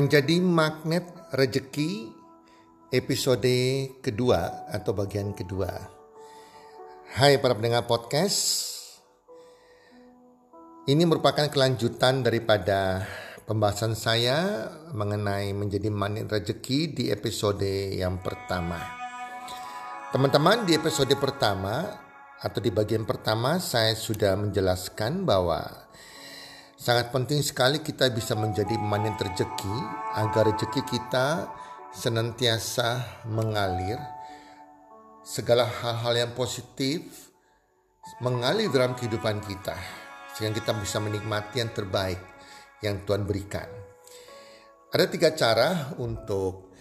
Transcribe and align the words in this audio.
Menjadi 0.00 0.40
magnet 0.40 1.12
rejeki 1.28 2.08
episode 2.88 3.52
kedua 4.00 4.64
atau 4.72 4.96
bagian 4.96 5.36
kedua. 5.36 5.68
Hai 7.20 7.36
para 7.36 7.52
pendengar 7.52 7.84
podcast. 7.84 8.64
Ini 10.88 11.04
merupakan 11.04 11.44
kelanjutan 11.52 12.24
daripada 12.24 13.04
pembahasan 13.44 13.92
saya 13.92 14.72
mengenai 14.96 15.52
menjadi 15.52 15.92
magnet 15.92 16.32
rejeki 16.32 16.96
di 16.96 17.04
episode 17.12 17.92
yang 17.92 18.24
pertama. 18.24 18.80
Teman-teman 20.16 20.64
di 20.64 20.80
episode 20.80 21.12
pertama 21.20 21.92
atau 22.40 22.56
di 22.56 22.72
bagian 22.72 23.04
pertama 23.04 23.60
saya 23.60 23.92
sudah 23.92 24.32
menjelaskan 24.32 25.28
bahwa 25.28 25.60
Sangat 26.80 27.12
penting 27.12 27.44
sekali 27.44 27.84
kita 27.84 28.08
bisa 28.08 28.32
menjadi 28.32 28.72
manen 28.80 29.12
rezeki 29.12 29.76
agar 30.16 30.48
rezeki 30.48 30.80
kita 30.88 31.52
senantiasa 31.92 33.20
mengalir. 33.28 34.00
Segala 35.20 35.68
hal-hal 35.68 36.24
yang 36.24 36.32
positif 36.32 37.28
mengalir 38.24 38.72
dalam 38.72 38.96
kehidupan 38.96 39.44
kita 39.44 39.76
sehingga 40.32 40.56
kita 40.56 40.72
bisa 40.80 40.96
menikmati 41.04 41.60
yang 41.60 41.68
terbaik 41.68 42.16
yang 42.80 43.04
Tuhan 43.04 43.28
berikan. 43.28 43.68
Ada 44.88 45.04
tiga 45.12 45.36
cara 45.36 45.92
untuk 46.00 46.72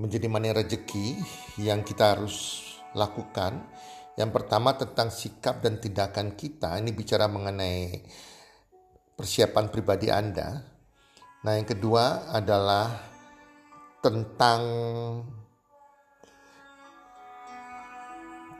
menjadi 0.00 0.32
manen 0.32 0.56
rezeki 0.56 1.20
yang 1.60 1.84
kita 1.84 2.16
harus 2.16 2.64
lakukan. 2.96 3.68
Yang 4.16 4.32
pertama 4.32 4.72
tentang 4.80 5.12
sikap 5.12 5.60
dan 5.60 5.76
tindakan 5.76 6.32
kita. 6.32 6.80
Ini 6.80 6.88
bicara 6.96 7.28
mengenai 7.28 8.00
persiapan 9.16 9.72
pribadi 9.72 10.12
Anda. 10.12 10.60
Nah, 11.42 11.52
yang 11.56 11.64
kedua 11.64 12.28
adalah 12.30 12.92
tentang 14.04 14.60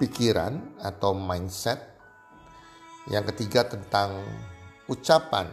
pikiran 0.00 0.80
atau 0.80 1.12
mindset. 1.12 1.94
Yang 3.06 3.36
ketiga 3.36 3.68
tentang 3.68 4.18
ucapan 4.90 5.46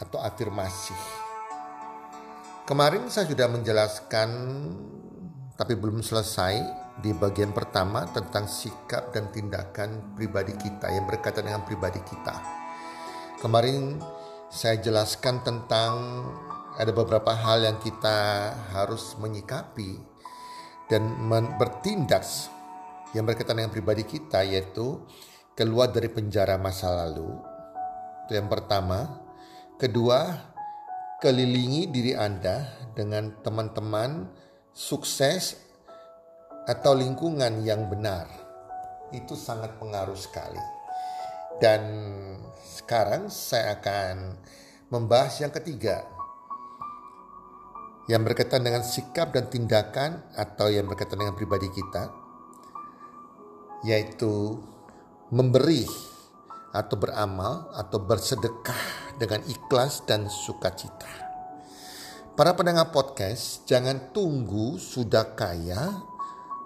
atau 0.00 0.16
afirmasi. 0.16 0.96
Kemarin 2.64 3.12
saya 3.12 3.28
sudah 3.28 3.52
menjelaskan 3.52 4.30
tapi 5.52 5.76
belum 5.76 6.00
selesai 6.00 6.54
di 7.04 7.12
bagian 7.12 7.52
pertama 7.52 8.08
tentang 8.08 8.48
sikap 8.48 9.12
dan 9.12 9.28
tindakan 9.28 10.16
pribadi 10.16 10.56
kita 10.56 10.88
yang 10.88 11.04
berkaitan 11.04 11.44
dengan 11.52 11.68
pribadi 11.68 12.00
kita. 12.00 12.61
Kemarin 13.42 13.98
saya 14.54 14.78
jelaskan 14.78 15.42
tentang 15.42 16.22
ada 16.78 16.94
beberapa 16.94 17.34
hal 17.34 17.66
yang 17.66 17.74
kita 17.82 18.54
harus 18.70 19.18
menyikapi 19.18 19.98
dan 20.86 21.10
bertindak 21.58 22.22
yang 23.10 23.26
berkaitan 23.26 23.58
dengan 23.58 23.74
pribadi 23.74 24.06
kita 24.06 24.46
yaitu 24.46 25.02
keluar 25.58 25.90
dari 25.90 26.06
penjara 26.06 26.54
masa 26.54 26.94
lalu. 26.94 27.34
Itu 28.22 28.38
yang 28.38 28.46
pertama. 28.46 29.10
Kedua, 29.74 30.38
kelilingi 31.18 31.90
diri 31.90 32.14
Anda 32.14 32.62
dengan 32.94 33.42
teman-teman 33.42 34.30
sukses 34.70 35.58
atau 36.70 36.94
lingkungan 36.94 37.66
yang 37.66 37.90
benar. 37.90 38.30
Itu 39.10 39.34
sangat 39.34 39.82
pengaruh 39.82 40.14
sekali. 40.14 40.81
Dan 41.62 41.82
sekarang 42.66 43.30
saya 43.30 43.78
akan 43.78 44.34
membahas 44.90 45.38
yang 45.46 45.54
ketiga 45.54 46.02
yang 48.10 48.26
berkaitan 48.26 48.66
dengan 48.66 48.82
sikap 48.82 49.30
dan 49.30 49.46
tindakan 49.46 50.26
atau 50.34 50.66
yang 50.66 50.90
berkaitan 50.90 51.22
dengan 51.22 51.38
pribadi 51.38 51.70
kita 51.70 52.10
yaitu 53.86 54.58
memberi 55.30 55.86
atau 56.74 56.98
beramal 56.98 57.70
atau 57.78 58.02
bersedekah 58.02 59.14
dengan 59.22 59.46
ikhlas 59.46 60.02
dan 60.02 60.26
sukacita. 60.26 61.30
Para 62.32 62.56
pendengar 62.56 62.90
podcast, 62.90 63.68
jangan 63.68 64.10
tunggu 64.10 64.80
sudah 64.80 65.36
kaya 65.36 66.00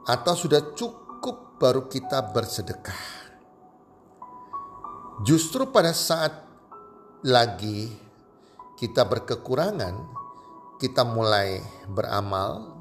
atau 0.06 0.34
sudah 0.38 0.72
cukup 0.72 1.58
baru 1.58 1.90
kita 1.90 2.32
bersedekah. 2.32 3.15
Justru 5.24 5.72
pada 5.72 5.96
saat 5.96 6.44
lagi 7.24 7.88
kita 8.76 9.08
berkekurangan, 9.08 10.12
kita 10.76 11.08
mulai 11.08 11.56
beramal, 11.88 12.76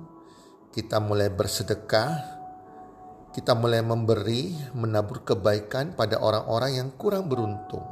kita 0.76 1.00
mulai 1.00 1.32
bersedekah, 1.32 2.12
kita 3.32 3.56
mulai 3.56 3.80
memberi, 3.80 4.52
menabur 4.76 5.24
kebaikan 5.24 5.96
pada 5.96 6.20
orang-orang 6.20 6.84
yang 6.84 6.90
kurang 7.00 7.32
beruntung. 7.32 7.88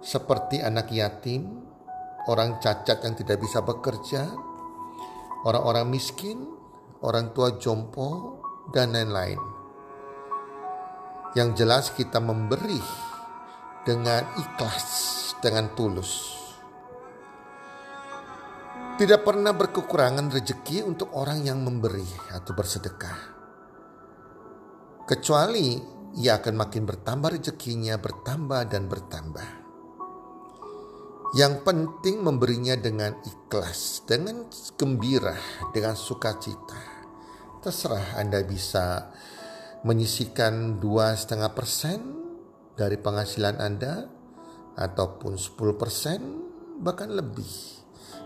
Seperti 0.00 0.64
anak 0.64 0.88
yatim, 0.88 1.68
orang 2.32 2.64
cacat 2.64 3.04
yang 3.04 3.12
tidak 3.12 3.44
bisa 3.44 3.60
bekerja, 3.60 4.24
orang-orang 5.44 5.92
miskin, 5.92 6.48
orang 7.04 7.36
tua 7.36 7.60
jompo, 7.60 8.40
dan 8.72 8.96
lain-lain. 8.96 9.36
Yang 11.36 11.48
jelas 11.60 11.84
kita 11.92 12.24
memberi 12.24 13.04
dengan 13.84 14.24
ikhlas, 14.40 14.88
dengan 15.44 15.68
tulus. 15.76 16.40
Tidak 18.96 19.20
pernah 19.20 19.52
berkekurangan 19.52 20.32
rezeki 20.32 20.88
untuk 20.88 21.12
orang 21.12 21.44
yang 21.44 21.60
memberi 21.60 22.08
atau 22.32 22.56
bersedekah. 22.56 23.20
Kecuali 25.04 25.76
ia 26.16 26.40
akan 26.40 26.54
makin 26.56 26.88
bertambah 26.88 27.36
rezekinya, 27.36 28.00
bertambah 28.00 28.60
dan 28.72 28.88
bertambah. 28.88 29.48
Yang 31.36 31.54
penting 31.66 32.24
memberinya 32.24 32.78
dengan 32.78 33.18
ikhlas, 33.20 34.06
dengan 34.08 34.48
gembira, 34.78 35.36
dengan 35.74 35.98
sukacita. 35.98 36.80
Terserah 37.60 38.16
Anda 38.16 38.46
bisa 38.46 39.10
menyisikan 39.82 40.78
dua 40.80 41.18
setengah 41.18 41.50
persen 41.52 42.23
dari 42.74 42.98
penghasilan 42.98 43.56
Anda 43.62 44.06
ataupun 44.74 45.38
10% 45.38 46.82
bahkan 46.82 47.10
lebih. 47.14 47.82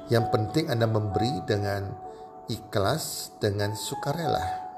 Yang 0.09 0.27
penting 0.33 0.73
Anda 0.73 0.89
memberi 0.89 1.45
dengan 1.45 1.93
ikhlas, 2.49 3.37
dengan 3.37 3.77
sukarela. 3.77 4.69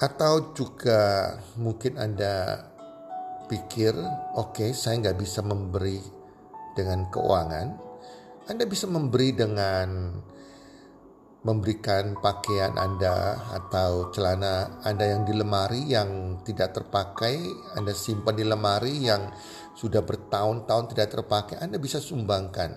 Atau 0.00 0.52
juga 0.52 1.36
mungkin 1.56 1.96
Anda 1.96 2.64
pikir, 3.48 3.96
oke 4.36 4.56
okay, 4.56 4.70
saya 4.76 5.00
nggak 5.00 5.18
bisa 5.20 5.40
memberi 5.40 6.00
dengan 6.76 7.08
keuangan. 7.08 7.68
Anda 8.48 8.64
bisa 8.68 8.88
memberi 8.88 9.32
dengan 9.32 10.16
memberikan 11.40 12.20
pakaian 12.20 12.76
Anda 12.76 13.40
atau 13.56 14.12
celana 14.12 14.84
Anda 14.84 15.08
yang 15.08 15.22
di 15.24 15.32
lemari 15.32 15.88
yang 15.88 16.42
tidak 16.44 16.76
terpakai, 16.76 17.40
Anda 17.80 17.96
simpan 17.96 18.36
di 18.36 18.44
lemari 18.44 19.08
yang 19.08 19.32
sudah 19.72 20.04
bertahun-tahun 20.04 20.92
tidak 20.92 21.08
terpakai, 21.16 21.56
Anda 21.56 21.80
bisa 21.80 21.96
sumbangkan. 21.96 22.76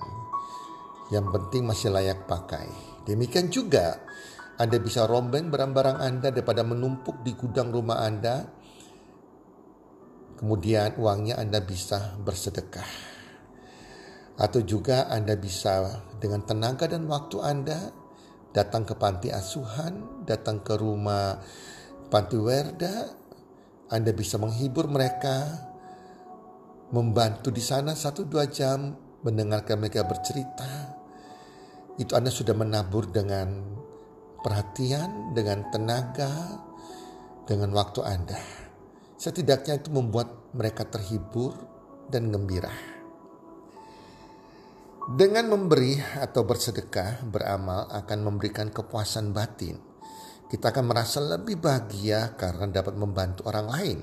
Yang 1.11 1.25
penting 1.35 1.67
masih 1.67 1.91
layak 1.91 2.23
pakai. 2.23 2.71
Demikian 3.03 3.51
juga 3.51 3.99
Anda 4.55 4.79
bisa 4.79 5.03
rombeng 5.03 5.51
barang-barang 5.51 5.99
Anda 5.99 6.31
daripada 6.31 6.63
menumpuk 6.63 7.19
di 7.19 7.35
gudang 7.35 7.67
rumah 7.67 7.99
Anda. 7.99 8.47
Kemudian 10.39 10.95
uangnya 10.95 11.35
Anda 11.35 11.59
bisa 11.59 12.15
bersedekah 12.23 13.11
atau 14.33 14.65
juga 14.65 15.11
Anda 15.11 15.37
bisa 15.37 16.01
dengan 16.17 16.41
tenaga 16.47 16.89
dan 16.89 17.05
waktu 17.05 17.37
Anda 17.43 18.02
datang 18.53 18.85
ke 18.85 18.93
panti 18.93 19.33
asuhan, 19.33 20.23
datang 20.23 20.61
ke 20.61 20.77
rumah 20.77 21.41
panti 22.13 22.37
werda, 22.37 23.09
Anda 23.89 24.13
bisa 24.13 24.37
menghibur 24.37 24.85
mereka, 24.85 25.49
membantu 26.93 27.49
di 27.49 27.59
sana 27.59 27.97
satu 27.97 28.29
dua 28.29 28.45
jam, 28.45 28.93
mendengarkan 29.25 29.81
mereka 29.81 30.05
bercerita. 30.05 30.93
Itu 31.97 32.13
Anda 32.13 32.29
sudah 32.29 32.53
menabur 32.53 33.09
dengan 33.09 33.49
perhatian, 34.45 35.33
dengan 35.33 35.65
tenaga, 35.73 36.61
dengan 37.49 37.73
waktu 37.73 38.05
Anda. 38.05 38.41
Setidaknya 39.17 39.81
itu 39.81 39.89
membuat 39.89 40.53
mereka 40.53 40.85
terhibur 40.85 41.57
dan 42.13 42.29
gembira. 42.29 42.69
Dengan 45.03 45.51
memberi 45.51 45.99
atau 45.99 46.47
bersedekah, 46.47 47.27
beramal 47.27 47.91
akan 47.91 48.19
memberikan 48.23 48.71
kepuasan 48.71 49.35
batin. 49.35 49.75
Kita 50.47 50.71
akan 50.71 50.85
merasa 50.87 51.19
lebih 51.19 51.59
bahagia 51.59 52.39
karena 52.39 52.71
dapat 52.71 52.95
membantu 52.95 53.43
orang 53.51 53.67
lain. 53.67 53.99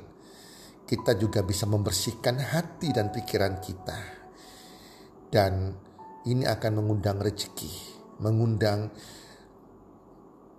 Kita 0.84 1.16
juga 1.16 1.40
bisa 1.40 1.64
membersihkan 1.64 2.36
hati 2.44 2.92
dan 2.92 3.08
pikiran 3.08 3.64
kita. 3.64 3.96
Dan 5.32 5.72
ini 6.28 6.44
akan 6.44 6.84
mengundang 6.84 7.16
rezeki, 7.16 7.72
mengundang 8.20 8.92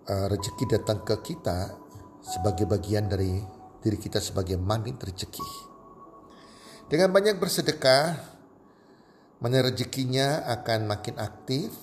uh, 0.09 0.25
rezeki 0.25 0.73
datang 0.73 1.05
ke 1.05 1.21
kita 1.21 1.69
sebagai 2.25 2.65
bagian 2.65 3.05
dari 3.05 3.37
diri 3.77 3.97
kita 4.01 4.17
sebagai 4.17 4.57
magnet 4.57 4.97
rezeki. 4.97 5.69
Dengan 6.89 7.13
banyak 7.13 7.37
bersedekah, 7.37 8.30
mana 9.41 9.65
rezekinya 9.65 10.45
akan 10.45 10.85
makin 10.85 11.17
aktif 11.17 11.73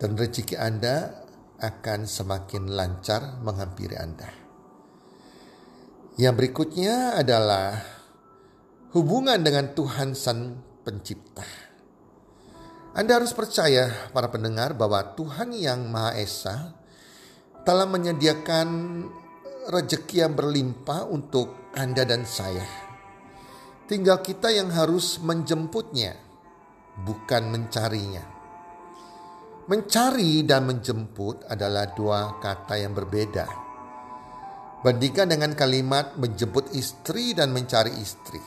dan 0.00 0.16
rezeki 0.16 0.56
Anda 0.56 1.12
akan 1.60 2.08
semakin 2.08 2.72
lancar 2.72 3.40
menghampiri 3.44 3.96
Anda. 3.96 4.28
Yang 6.16 6.34
berikutnya 6.40 7.20
adalah 7.20 7.76
hubungan 8.96 9.36
dengan 9.44 9.76
Tuhan 9.76 10.16
Sang 10.16 10.56
Pencipta. 10.80 11.44
Anda 12.96 13.20
harus 13.20 13.36
percaya 13.36 13.92
para 14.16 14.32
pendengar 14.32 14.72
bahwa 14.72 15.12
Tuhan 15.12 15.52
yang 15.52 15.92
Maha 15.92 16.16
Esa 16.16 16.72
telah 17.68 17.84
menyediakan 17.84 18.68
rezeki 19.68 20.24
yang 20.24 20.32
berlimpah 20.32 21.04
untuk 21.04 21.68
Anda 21.76 22.08
dan 22.08 22.24
saya. 22.24 22.64
Tinggal 23.84 24.24
kita 24.24 24.48
yang 24.48 24.72
harus 24.72 25.20
menjemputnya 25.20 26.25
bukan 27.04 27.52
mencarinya. 27.52 28.24
Mencari 29.66 30.46
dan 30.46 30.62
menjemput 30.70 31.50
adalah 31.50 31.90
dua 31.90 32.38
kata 32.38 32.78
yang 32.78 32.94
berbeda. 32.94 33.66
Bandingkan 34.86 35.26
dengan 35.26 35.58
kalimat 35.58 36.14
menjemput 36.14 36.70
istri 36.70 37.34
dan 37.34 37.50
mencari 37.50 37.90
istri. 37.98 38.38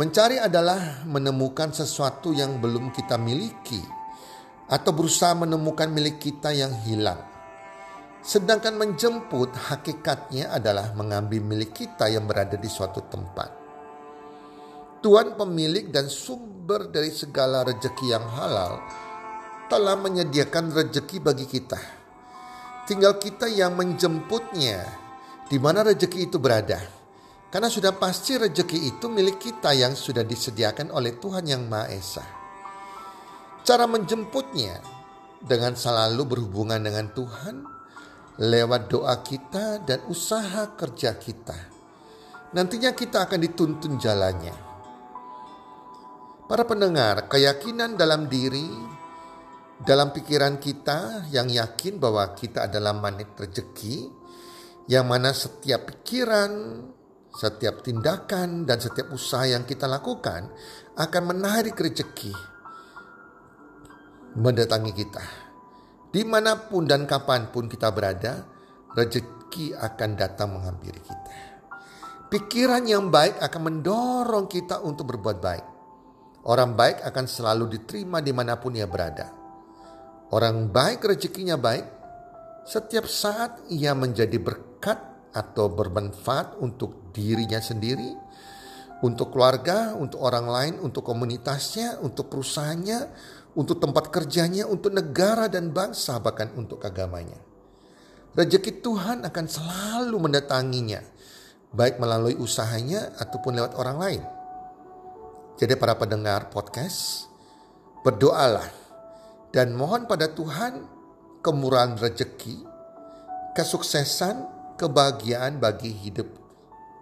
Mencari 0.00 0.40
adalah 0.40 1.04
menemukan 1.04 1.76
sesuatu 1.76 2.32
yang 2.32 2.56
belum 2.56 2.88
kita 2.94 3.20
miliki 3.20 3.82
atau 4.70 4.96
berusaha 4.96 5.36
menemukan 5.36 5.92
milik 5.92 6.16
kita 6.16 6.56
yang 6.56 6.72
hilang. 6.88 7.20
Sedangkan 8.24 8.80
menjemput 8.80 9.52
hakikatnya 9.52 10.56
adalah 10.56 10.96
mengambil 10.96 11.44
milik 11.44 11.76
kita 11.76 12.08
yang 12.08 12.24
berada 12.24 12.56
di 12.56 12.70
suatu 12.70 13.04
tempat. 13.04 13.57
Tuhan 15.08 15.40
pemilik 15.40 15.88
dan 15.88 16.04
sumber 16.12 16.92
dari 16.92 17.08
segala 17.08 17.64
rejeki 17.64 18.12
yang 18.12 18.28
halal 18.28 18.76
telah 19.72 19.96
menyediakan 19.96 20.68
rejeki 20.68 21.24
bagi 21.24 21.48
kita. 21.48 21.80
Tinggal 22.84 23.16
kita 23.16 23.48
yang 23.48 23.72
menjemputnya 23.72 24.84
di 25.48 25.56
mana 25.56 25.80
rejeki 25.80 26.28
itu 26.28 26.36
berada. 26.36 26.76
Karena 27.48 27.72
sudah 27.72 27.96
pasti 27.96 28.36
rejeki 28.36 28.84
itu 28.84 29.08
milik 29.08 29.40
kita 29.40 29.72
yang 29.72 29.96
sudah 29.96 30.20
disediakan 30.28 30.92
oleh 30.92 31.16
Tuhan 31.16 31.48
yang 31.48 31.64
Maha 31.64 31.88
Esa. 31.88 32.28
Cara 33.64 33.88
menjemputnya 33.88 34.76
dengan 35.40 35.72
selalu 35.72 36.36
berhubungan 36.36 36.84
dengan 36.84 37.08
Tuhan 37.16 37.64
lewat 38.44 38.92
doa 38.92 39.24
kita 39.24 39.80
dan 39.88 40.04
usaha 40.12 40.76
kerja 40.76 41.16
kita. 41.16 41.56
Nantinya 42.52 42.92
kita 42.92 43.24
akan 43.24 43.40
dituntun 43.40 43.96
jalannya 43.96 44.67
Para 46.48 46.64
pendengar, 46.64 47.28
keyakinan 47.28 48.00
dalam 48.00 48.24
diri, 48.24 48.72
dalam 49.84 50.16
pikiran 50.16 50.56
kita 50.56 51.28
yang 51.28 51.44
yakin 51.52 52.00
bahwa 52.00 52.32
kita 52.32 52.72
adalah 52.72 52.96
manik 52.96 53.36
rezeki, 53.36 54.08
yang 54.88 55.04
mana 55.12 55.36
setiap 55.36 55.84
pikiran, 55.92 56.80
setiap 57.36 57.84
tindakan, 57.84 58.64
dan 58.64 58.80
setiap 58.80 59.12
usaha 59.12 59.44
yang 59.44 59.68
kita 59.68 59.84
lakukan 59.84 60.48
akan 60.96 61.22
menarik 61.36 61.76
rezeki 61.76 62.32
mendatangi 64.40 64.92
kita. 64.96 65.24
Di 66.08 66.24
mana 66.24 66.56
pun 66.56 66.88
dan 66.88 67.04
kapan 67.04 67.52
pun 67.52 67.68
kita 67.68 67.92
berada, 67.92 68.48
rezeki 68.96 69.76
akan 69.76 70.10
datang 70.16 70.56
menghampiri 70.56 71.04
kita. 71.04 71.32
Pikiran 72.32 72.88
yang 72.88 73.12
baik 73.12 73.36
akan 73.36 73.60
mendorong 73.68 74.48
kita 74.48 74.80
untuk 74.80 75.12
berbuat 75.12 75.40
baik 75.44 75.77
Orang 76.48 76.80
baik 76.80 77.04
akan 77.04 77.28
selalu 77.28 77.76
diterima 77.76 78.24
di 78.24 78.32
mana 78.32 78.56
pun 78.56 78.72
ia 78.72 78.88
berada. 78.88 79.28
Orang 80.32 80.72
baik 80.72 81.04
rezekinya 81.04 81.60
baik, 81.60 81.84
setiap 82.64 83.04
saat 83.04 83.60
ia 83.68 83.92
menjadi 83.92 84.40
berkat 84.40 84.96
atau 85.36 85.68
bermanfaat 85.68 86.56
untuk 86.64 87.12
dirinya 87.12 87.60
sendiri, 87.60 88.16
untuk 89.04 89.36
keluarga, 89.36 89.92
untuk 89.92 90.24
orang 90.24 90.46
lain, 90.48 90.74
untuk 90.80 91.04
komunitasnya, 91.04 92.00
untuk 92.00 92.32
perusahaannya, 92.32 92.98
untuk 93.52 93.76
tempat 93.76 94.08
kerjanya, 94.08 94.64
untuk 94.64 94.96
negara 94.96 95.52
dan 95.52 95.68
bangsa, 95.68 96.16
bahkan 96.16 96.48
untuk 96.56 96.80
agamanya. 96.80 97.36
Rezeki 98.32 98.80
Tuhan 98.80 99.24
akan 99.28 99.46
selalu 99.48 100.16
mendatanginya, 100.16 101.04
baik 101.76 102.00
melalui 102.00 102.40
usahanya 102.40 103.12
ataupun 103.20 103.52
lewat 103.52 103.76
orang 103.76 103.98
lain. 104.00 104.22
Jadi 105.58 105.74
para 105.74 105.98
pendengar 105.98 106.54
podcast, 106.54 107.26
berdoalah 108.06 108.70
dan 109.50 109.74
mohon 109.74 110.06
pada 110.06 110.30
Tuhan 110.30 110.86
kemurahan 111.42 111.98
rezeki, 111.98 112.62
kesuksesan, 113.58 114.46
kebahagiaan 114.78 115.58
bagi 115.58 115.90
hidup 115.90 116.30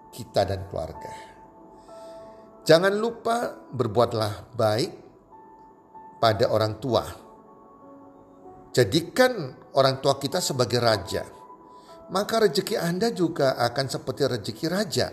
kita 0.08 0.48
dan 0.48 0.64
keluarga. 0.72 1.12
Jangan 2.64 2.96
lupa 2.96 3.60
berbuatlah 3.76 4.56
baik 4.56 4.92
pada 6.16 6.48
orang 6.48 6.80
tua. 6.80 7.04
Jadikan 8.72 9.52
orang 9.76 10.00
tua 10.00 10.16
kita 10.16 10.40
sebagai 10.40 10.80
raja. 10.80 11.28
Maka 12.08 12.48
rezeki 12.48 12.80
Anda 12.80 13.12
juga 13.12 13.60
akan 13.60 13.84
seperti 13.84 14.22
rezeki 14.25 14.66
raja. 14.72 15.12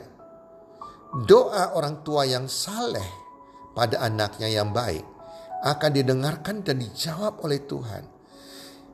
Doa 1.27 1.75
orang 1.75 2.07
tua 2.07 2.23
yang 2.23 2.47
saleh 2.47 3.23
pada 3.74 4.06
anaknya 4.06 4.50
yang 4.50 4.70
baik 4.70 5.03
akan 5.63 5.92
didengarkan 5.96 6.62
dan 6.62 6.80
dijawab 6.84 7.39
oleh 7.42 7.63
Tuhan. 7.63 8.03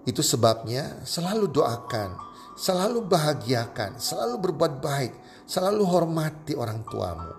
Itu 0.06 0.24
sebabnya 0.24 1.04
selalu 1.04 1.52
doakan, 1.52 2.10
selalu 2.56 3.04
bahagiakan, 3.06 4.00
selalu 4.00 4.36
berbuat 4.50 4.74
baik, 4.80 5.14
selalu 5.50 5.84
hormati 5.86 6.54
orang 6.56 6.86
tuamu. 6.88 7.34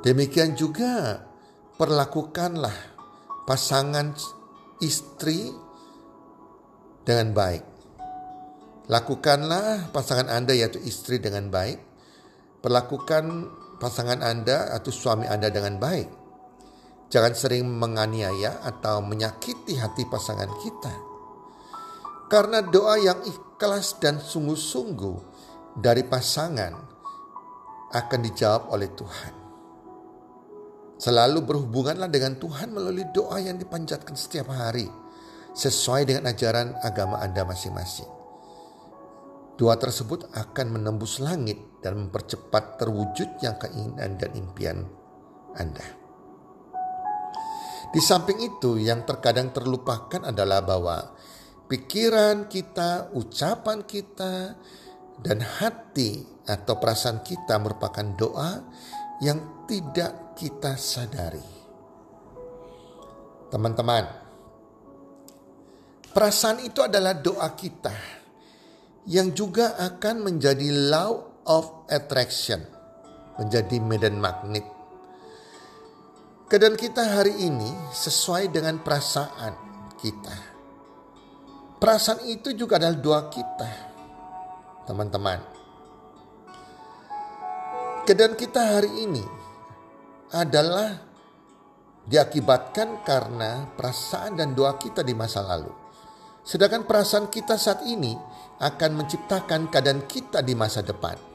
Demikian 0.00 0.56
juga 0.56 1.20
perlakukanlah 1.76 2.76
pasangan 3.44 4.16
istri 4.80 5.52
dengan 7.04 7.32
baik. 7.36 7.64
Lakukanlah 8.90 9.92
pasangan 9.94 10.28
Anda 10.28 10.56
yaitu 10.56 10.80
istri 10.82 11.22
dengan 11.22 11.48
baik. 11.52 11.78
Perlakukan 12.60 13.48
pasangan 13.80 14.20
Anda 14.20 14.76
atau 14.76 14.92
suami 14.92 15.24
Anda 15.24 15.48
dengan 15.48 15.80
baik. 15.80 16.08
Jangan 17.10 17.34
sering 17.34 17.66
menganiaya 17.66 18.62
atau 18.62 19.02
menyakiti 19.02 19.74
hati 19.80 20.06
pasangan 20.06 20.52
kita. 20.62 20.94
Karena 22.30 22.62
doa 22.62 22.94
yang 23.00 23.18
ikhlas 23.26 23.98
dan 23.98 24.22
sungguh-sungguh 24.22 25.16
dari 25.74 26.06
pasangan 26.06 26.72
akan 27.90 28.20
dijawab 28.22 28.70
oleh 28.70 28.86
Tuhan. 28.94 29.34
Selalu 31.00 31.40
berhubunganlah 31.42 32.06
dengan 32.06 32.38
Tuhan 32.38 32.70
melalui 32.70 33.08
doa 33.10 33.40
yang 33.42 33.58
dipanjatkan 33.58 34.14
setiap 34.14 34.52
hari 34.52 34.86
sesuai 35.56 36.06
dengan 36.06 36.30
ajaran 36.30 36.76
agama 36.84 37.18
Anda 37.18 37.42
masing-masing. 37.42 38.06
Doa 39.58 39.74
tersebut 39.74 40.30
akan 40.30 40.66
menembus 40.78 41.18
langit 41.18 41.69
dan 41.80 42.08
mempercepat 42.08 42.76
terwujudnya 42.80 43.56
keinginan 43.56 44.20
dan 44.20 44.30
impian 44.36 44.78
Anda. 45.56 45.84
Di 47.90 47.98
samping 47.98 48.38
itu, 48.38 48.78
yang 48.78 49.02
terkadang 49.02 49.50
terlupakan 49.50 50.22
adalah 50.22 50.62
bahwa 50.62 51.10
pikiran 51.66 52.46
kita, 52.46 53.10
ucapan 53.18 53.82
kita, 53.82 54.54
dan 55.20 55.42
hati 55.42 56.22
atau 56.46 56.78
perasaan 56.78 57.20
kita 57.20 57.58
merupakan 57.58 58.06
doa 58.14 58.62
yang 59.20 59.66
tidak 59.66 60.32
kita 60.38 60.78
sadari. 60.78 61.44
Teman-teman, 63.50 64.06
perasaan 66.14 66.62
itu 66.62 66.80
adalah 66.86 67.18
doa 67.18 67.50
kita 67.58 68.20
yang 69.10 69.34
juga 69.34 69.74
akan 69.76 70.30
menjadi 70.30 70.70
law 70.70 71.29
of 71.46 71.86
attraction, 71.88 72.60
menjadi 73.40 73.80
medan 73.80 74.20
magnet. 74.20 74.66
Keadaan 76.50 76.74
kita 76.74 77.06
hari 77.06 77.46
ini 77.46 77.70
sesuai 77.94 78.50
dengan 78.50 78.82
perasaan 78.82 79.54
kita. 80.02 80.36
Perasaan 81.78 82.26
itu 82.26 82.50
juga 82.58 82.76
adalah 82.82 82.98
doa 82.98 83.22
kita. 83.30 83.70
Teman-teman. 84.84 85.38
Keadaan 88.02 88.34
kita 88.34 88.60
hari 88.76 88.90
ini 89.06 89.22
adalah 90.34 90.98
diakibatkan 92.02 93.06
karena 93.06 93.70
perasaan 93.78 94.34
dan 94.34 94.50
doa 94.50 94.74
kita 94.74 95.06
di 95.06 95.14
masa 95.14 95.46
lalu. 95.46 95.70
Sedangkan 96.42 96.82
perasaan 96.82 97.30
kita 97.30 97.54
saat 97.54 97.86
ini 97.86 98.18
akan 98.58 98.90
menciptakan 98.98 99.70
keadaan 99.70 100.10
kita 100.10 100.42
di 100.42 100.58
masa 100.58 100.82
depan. 100.82 101.29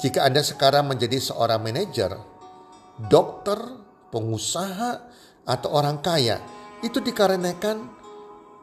Jika 0.00 0.24
Anda 0.24 0.40
sekarang 0.40 0.88
menjadi 0.88 1.20
seorang 1.20 1.60
manajer, 1.60 2.16
dokter, 2.96 3.60
pengusaha, 4.08 4.90
atau 5.44 5.68
orang 5.76 6.00
kaya, 6.00 6.40
itu 6.80 7.04
dikarenakan 7.04 8.00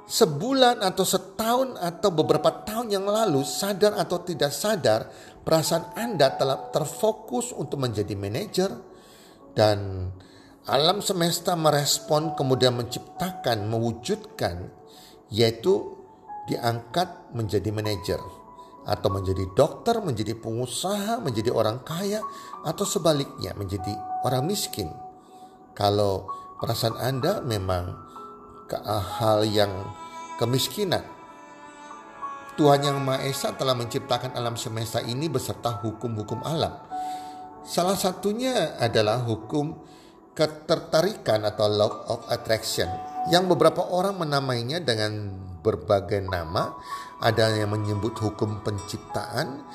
sebulan 0.07 0.81
atau 0.81 1.03
setahun 1.05 1.77
atau 1.77 2.09
beberapa 2.15 2.63
tahun 2.63 2.89
yang 2.89 3.05
lalu 3.05 3.43
sadar 3.43 3.99
atau 3.99 4.23
tidak 4.23 4.55
sadar 4.55 5.11
perasaan 5.43 5.93
Anda 5.99 6.31
telah 6.39 6.71
terfokus 6.71 7.51
untuk 7.51 7.83
menjadi 7.83 8.15
manajer 8.15 8.71
dan 9.51 10.09
alam 10.63 11.03
semesta 11.03 11.59
merespon 11.59 12.39
kemudian 12.39 12.79
menciptakan 12.79 13.67
mewujudkan 13.67 14.71
yaitu 15.27 15.99
diangkat 16.47 17.35
menjadi 17.35 17.67
manajer 17.75 18.19
atau 18.87 19.11
menjadi 19.11 19.43
dokter, 19.51 19.99
menjadi 19.99 20.33
pengusaha, 20.39 21.19
menjadi 21.19 21.51
orang 21.51 21.83
kaya 21.83 22.23
atau 22.63 22.87
sebaliknya 22.87 23.51
menjadi 23.59 23.91
orang 24.23 24.47
miskin. 24.47 24.87
Kalau 25.75 26.31
perasaan 26.63 26.95
Anda 26.95 27.43
memang 27.43 27.91
ke 28.71 28.79
hal 28.87 29.43
yang 29.43 29.71
kemiskinan. 30.39 31.03
Tuhan 32.57 32.81
Yang 32.81 32.97
Maha 33.05 33.21
Esa 33.21 33.53
telah 33.53 33.77
menciptakan 33.77 34.33
alam 34.33 34.57
semesta 34.57 34.97
ini 34.97 35.29
beserta 35.29 35.77
hukum-hukum 35.77 36.41
alam. 36.41 36.73
Salah 37.61 37.93
satunya 37.93 38.73
adalah 38.81 39.21
hukum 39.21 39.77
ketertarikan 40.33 41.45
atau 41.45 41.69
law 41.69 41.93
of 42.09 42.25
attraction 42.33 42.89
yang 43.29 43.45
beberapa 43.45 43.85
orang 43.85 44.17
menamainya 44.17 44.81
dengan 44.81 45.37
berbagai 45.61 46.23
nama. 46.25 46.73
Ada 47.17 47.57
yang 47.57 47.73
menyebut 47.73 48.13
hukum 48.21 48.61
penciptaan, 48.61 49.65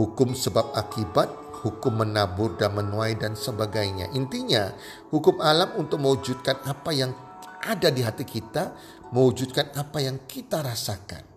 hukum 0.00 0.32
sebab 0.32 0.72
akibat, 0.72 1.28
hukum 1.60 2.00
menabur 2.00 2.56
dan 2.56 2.72
menuai 2.72 3.20
dan 3.20 3.36
sebagainya. 3.36 4.08
Intinya, 4.16 4.72
hukum 5.12 5.44
alam 5.44 5.76
untuk 5.76 6.00
mewujudkan 6.00 6.64
apa 6.64 6.90
yang 6.96 7.12
ada 7.60 7.92
di 7.92 8.00
hati 8.00 8.24
kita, 8.24 8.72
mewujudkan 9.12 9.76
apa 9.76 10.00
yang 10.00 10.24
kita 10.24 10.64
rasakan. 10.64 11.28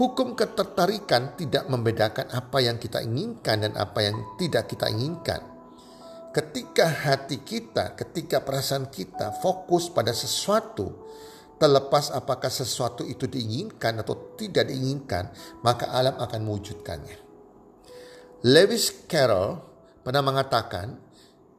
Hukum 0.00 0.32
ketertarikan 0.32 1.36
tidak 1.36 1.68
membedakan 1.68 2.32
apa 2.32 2.64
yang 2.64 2.80
kita 2.80 3.04
inginkan 3.04 3.68
dan 3.68 3.76
apa 3.76 4.00
yang 4.00 4.16
tidak 4.40 4.72
kita 4.72 4.88
inginkan. 4.88 5.44
Ketika 6.32 6.88
hati 6.88 7.44
kita, 7.44 7.92
ketika 7.98 8.40
perasaan 8.40 8.88
kita 8.88 9.36
fokus 9.44 9.92
pada 9.92 10.16
sesuatu, 10.16 11.09
terlepas 11.60 12.08
apakah 12.08 12.48
sesuatu 12.48 13.04
itu 13.04 13.28
diinginkan 13.28 14.00
atau 14.00 14.32
tidak 14.40 14.72
diinginkan, 14.72 15.28
maka 15.60 15.92
alam 15.92 16.16
akan 16.16 16.40
mewujudkannya. 16.40 17.18
Lewis 18.48 19.04
Carroll 19.04 19.60
pernah 20.00 20.24
mengatakan, 20.24 20.96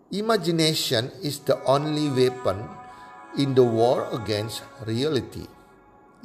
imagination 0.10 1.14
is 1.22 1.46
the 1.46 1.54
only 1.70 2.10
weapon 2.10 2.66
in 3.38 3.54
the 3.54 3.62
war 3.62 4.10
against 4.18 4.66
reality. 4.90 5.46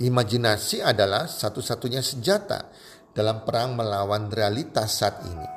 Imajinasi 0.00 0.80
adalah 0.80 1.28
satu-satunya 1.28 2.00
senjata 2.00 2.72
dalam 3.12 3.44
perang 3.44 3.76
melawan 3.76 4.32
realitas 4.32 5.04
saat 5.04 5.20
ini. 5.28 5.48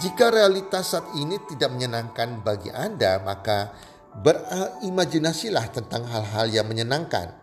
Jika 0.00 0.32
realitas 0.32 0.96
saat 0.96 1.12
ini 1.20 1.36
tidak 1.52 1.68
menyenangkan 1.72 2.40
bagi 2.40 2.72
Anda, 2.72 3.20
maka 3.20 3.72
berimajinasilah 4.12 5.72
tentang 5.72 6.08
hal-hal 6.08 6.48
yang 6.48 6.66
menyenangkan. 6.68 7.41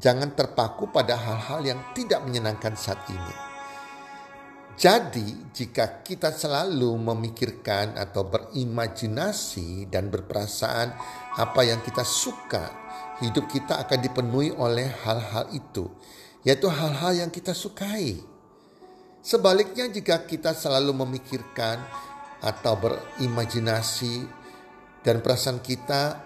Jangan 0.00 0.32
terpaku 0.32 0.88
pada 0.88 1.12
hal-hal 1.12 1.60
yang 1.60 1.80
tidak 1.92 2.24
menyenangkan 2.24 2.72
saat 2.72 3.04
ini. 3.12 3.34
Jadi, 4.80 5.52
jika 5.52 6.00
kita 6.00 6.32
selalu 6.32 6.96
memikirkan 6.96 8.00
atau 8.00 8.24
berimajinasi 8.24 9.92
dan 9.92 10.08
berperasaan 10.08 10.96
apa 11.36 11.60
yang 11.68 11.84
kita 11.84 12.00
suka, 12.00 12.72
hidup 13.20 13.44
kita 13.44 13.76
akan 13.76 14.00
dipenuhi 14.00 14.48
oleh 14.56 14.88
hal-hal 15.04 15.52
itu, 15.52 15.84
yaitu 16.48 16.72
hal-hal 16.72 17.12
yang 17.12 17.28
kita 17.28 17.52
sukai. 17.52 18.24
Sebaliknya, 19.20 19.84
jika 19.92 20.24
kita 20.24 20.56
selalu 20.56 20.96
memikirkan 21.04 21.76
atau 22.40 22.72
berimajinasi 22.80 24.24
dan 25.04 25.20
perasaan 25.20 25.60
kita 25.60 26.24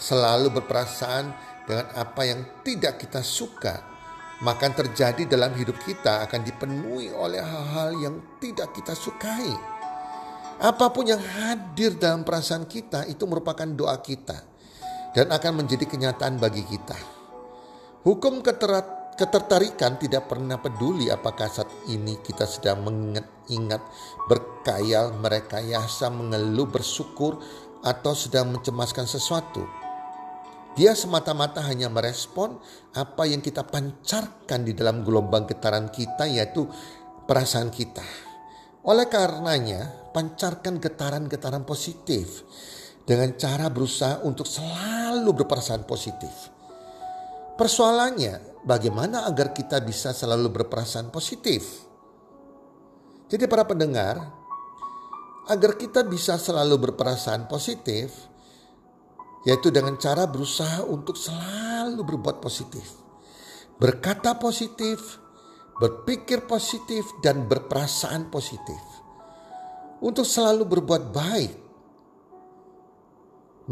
selalu 0.00 0.56
berperasaan 0.56 1.36
dengan 1.68 1.84
apa 1.92 2.24
yang 2.24 2.64
tidak 2.64 2.96
kita 2.96 3.20
suka, 3.20 3.76
maka 4.40 4.72
terjadi 4.72 5.28
dalam 5.28 5.52
hidup 5.52 5.76
kita 5.84 6.24
akan 6.24 6.40
dipenuhi 6.40 7.12
oleh 7.12 7.44
hal-hal 7.44 7.92
yang 8.00 8.14
tidak 8.40 8.72
kita 8.72 8.96
sukai. 8.96 9.52
Apa 10.58 10.90
pun 10.90 11.06
yang 11.06 11.20
hadir 11.20 11.94
dalam 12.00 12.24
perasaan 12.24 12.64
kita 12.64 13.04
itu 13.06 13.22
merupakan 13.28 13.68
doa 13.68 14.00
kita 14.00 14.42
dan 15.12 15.28
akan 15.28 15.62
menjadi 15.62 15.84
kenyataan 15.86 16.40
bagi 16.40 16.64
kita. 16.66 16.98
Hukum 18.02 18.40
keterat, 18.42 19.14
ketertarikan 19.14 20.00
tidak 20.00 20.26
pernah 20.26 20.58
peduli 20.58 21.12
apakah 21.12 21.46
saat 21.46 21.70
ini 21.86 22.18
kita 22.24 22.48
sedang 22.48 22.82
mengingat, 22.82 23.84
berkayal, 24.26 25.14
merekayasa, 25.20 26.10
mengeluh, 26.10 26.66
bersyukur, 26.66 27.38
atau 27.86 28.10
sedang 28.10 28.50
mencemaskan 28.50 29.06
sesuatu 29.06 29.77
dia 30.76 30.92
semata-mata 30.92 31.64
hanya 31.64 31.88
merespon 31.88 32.58
apa 32.92 33.24
yang 33.24 33.40
kita 33.40 33.64
pancarkan 33.64 34.66
di 34.66 34.72
dalam 34.76 35.06
gelombang 35.06 35.48
getaran 35.48 35.88
kita 35.88 36.28
yaitu 36.28 36.68
perasaan 37.24 37.72
kita. 37.72 38.04
Oleh 38.88 39.10
karenanya, 39.10 40.10
pancarkan 40.16 40.80
getaran-getaran 40.80 41.68
positif 41.68 42.46
dengan 43.04 43.36
cara 43.36 43.68
berusaha 43.68 44.24
untuk 44.24 44.48
selalu 44.48 45.44
berperasaan 45.44 45.84
positif. 45.84 46.30
Persoalannya, 47.58 48.62
bagaimana 48.62 49.26
agar 49.26 49.50
kita 49.50 49.82
bisa 49.82 50.14
selalu 50.14 50.62
berperasaan 50.62 51.10
positif? 51.10 51.84
Jadi 53.28 53.44
para 53.44 53.66
pendengar, 53.66 54.24
agar 55.48 55.76
kita 55.76 56.04
bisa 56.06 56.38
selalu 56.38 56.88
berperasaan 56.88 57.50
positif, 57.50 58.28
yaitu 59.48 59.72
dengan 59.72 59.96
cara 59.96 60.28
berusaha 60.28 60.84
untuk 60.84 61.16
selalu 61.16 62.04
berbuat 62.04 62.44
positif, 62.44 62.84
berkata 63.80 64.36
positif, 64.36 65.16
berpikir 65.80 66.44
positif, 66.44 67.08
dan 67.24 67.48
berperasaan 67.48 68.28
positif, 68.28 68.76
untuk 70.04 70.28
selalu 70.28 70.68
berbuat 70.68 71.02
baik. 71.16 71.54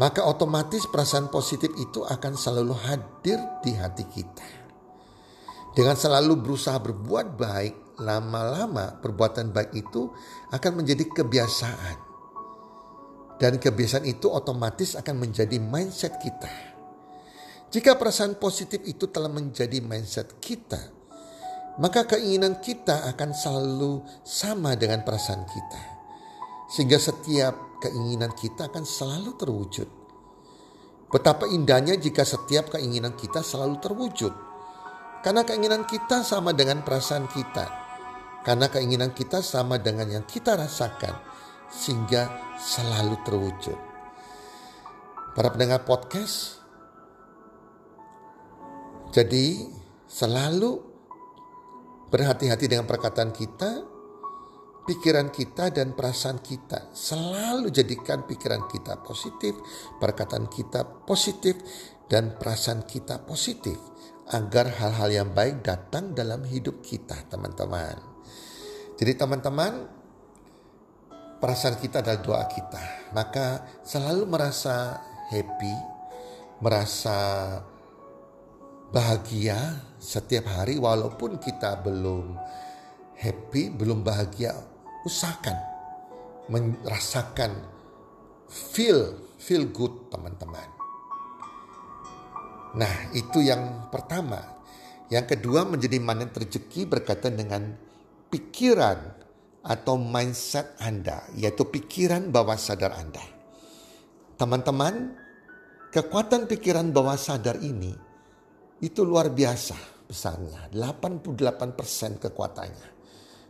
Maka 0.01 0.25
otomatis 0.25 0.89
perasaan 0.89 1.29
positif 1.29 1.69
itu 1.77 2.01
akan 2.01 2.33
selalu 2.33 2.73
hadir 2.73 3.37
di 3.61 3.77
hati 3.77 4.05
kita. 4.09 4.49
Dengan 5.77 5.93
selalu 5.93 6.41
berusaha 6.41 6.81
berbuat 6.81 7.37
baik, 7.37 8.01
lama-lama 8.01 8.97
perbuatan 8.97 9.53
baik 9.53 9.77
itu 9.77 10.09
akan 10.49 10.81
menjadi 10.81 11.05
kebiasaan. 11.05 12.06
Dan 13.37 13.61
kebiasaan 13.61 14.05
itu 14.09 14.33
otomatis 14.33 14.97
akan 14.97 15.29
menjadi 15.29 15.61
mindset 15.61 16.17
kita. 16.17 16.49
Jika 17.69 17.99
perasaan 17.99 18.41
positif 18.41 18.81
itu 18.89 19.11
telah 19.13 19.29
menjadi 19.29 19.77
mindset 19.83 20.41
kita, 20.41 20.79
maka 21.77 22.09
keinginan 22.09 22.57
kita 22.57 23.05
akan 23.13 23.37
selalu 23.37 24.01
sama 24.25 24.73
dengan 24.73 25.05
perasaan 25.05 25.45
kita. 25.45 25.81
Sehingga 26.73 26.97
setiap 26.97 27.77
keinginan 27.77 28.33
kita 28.33 28.73
akan 28.73 28.83
selalu 28.83 29.37
terwujud. 29.37 29.89
Betapa 31.07 31.47
indahnya 31.47 31.95
jika 31.95 32.25
setiap 32.27 32.73
keinginan 32.73 33.15
kita 33.15 33.45
selalu 33.45 33.79
terwujud. 33.79 34.33
Karena 35.21 35.45
keinginan 35.45 35.85
kita 35.85 36.25
sama 36.25 36.51
dengan 36.51 36.81
perasaan 36.81 37.29
kita. 37.31 37.65
Karena 38.43 38.67
keinginan 38.67 39.11
kita 39.15 39.39
sama 39.39 39.79
dengan 39.79 40.07
yang 40.07 40.25
kita 40.27 40.55
rasakan. 40.55 41.15
Sehingga 41.71 42.31
selalu 42.57 43.15
terwujud. 43.27 43.79
Para 45.35 45.53
pendengar 45.53 45.85
podcast, 45.85 46.63
jadi 49.13 49.69
selalu 50.09 50.87
Berhati-hati 52.07 52.71
dengan 52.71 52.87
perkataan 52.87 53.35
kita, 53.35 53.83
pikiran 54.87 55.27
kita 55.27 55.75
dan 55.75 55.91
perasaan 55.91 56.39
kita. 56.39 56.95
Selalu 56.95 57.67
jadikan 57.67 58.23
pikiran 58.23 58.63
kita 58.71 59.03
positif, 59.03 59.51
perkataan 59.99 60.47
kita 60.47 61.03
positif, 61.03 61.59
dan 62.07 62.39
perasaan 62.39 62.87
kita 62.87 63.27
positif. 63.27 63.75
Agar 64.31 64.71
hal-hal 64.79 65.09
yang 65.11 65.29
baik 65.35 65.67
datang 65.67 66.15
dalam 66.15 66.47
hidup 66.47 66.79
kita 66.79 67.27
teman-teman. 67.27 67.99
Jadi 68.95 69.11
teman-teman, 69.19 69.96
perasaan 71.37 71.77
kita 71.77 72.01
adalah 72.01 72.21
doa 72.21 72.43
kita. 72.49 72.83
Maka 73.13 73.63
selalu 73.85 74.25
merasa 74.25 75.01
happy, 75.29 75.75
merasa 76.61 77.17
bahagia 78.89 79.83
setiap 79.99 80.47
hari 80.47 80.79
walaupun 80.79 81.37
kita 81.37 81.81
belum 81.83 82.37
happy, 83.17 83.73
belum 83.73 84.01
bahagia, 84.05 84.53
usahakan 85.05 85.57
merasakan 86.47 87.51
feel 88.47 89.19
feel 89.35 89.67
good 89.67 90.07
teman-teman. 90.07 90.67
Nah, 92.77 92.95
itu 93.15 93.43
yang 93.43 93.91
pertama. 93.91 94.55
Yang 95.07 95.39
kedua 95.39 95.63
menjadi 95.63 96.03
magnet 96.03 96.35
rezeki 96.35 96.83
berkaitan 96.83 97.39
dengan 97.39 97.79
pikiran 98.27 99.26
atau 99.67 99.99
mindset 99.99 100.79
Anda, 100.79 101.27
yaitu 101.35 101.67
pikiran 101.67 102.31
bawah 102.31 102.55
sadar 102.55 102.95
Anda. 102.95 103.19
Teman-teman, 104.39 105.11
kekuatan 105.91 106.47
pikiran 106.47 106.95
bawah 106.95 107.19
sadar 107.19 107.59
ini 107.59 107.91
itu 108.79 109.03
luar 109.03 109.27
biasa 109.35 110.07
besarnya. 110.07 110.71
88% 110.71 112.23
kekuatannya. 112.23 112.89